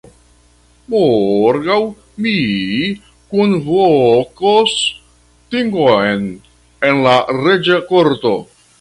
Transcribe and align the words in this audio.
Morgaŭ 0.93 1.75
mi 2.25 2.33
kunvokos 3.35 4.75
tingon 5.53 6.29
en 6.91 7.07
la 7.09 7.17
reĝa 7.47 7.83
korto. 7.95 8.39